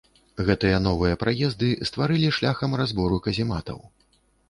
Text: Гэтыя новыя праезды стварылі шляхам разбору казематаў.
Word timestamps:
Гэтыя 0.45 0.79
новыя 0.85 1.19
праезды 1.25 1.69
стварылі 1.91 2.35
шляхам 2.41 2.77
разбору 2.85 3.25
казематаў. 3.31 3.79